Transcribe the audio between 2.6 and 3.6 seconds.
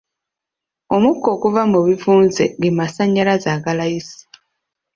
masannyalaze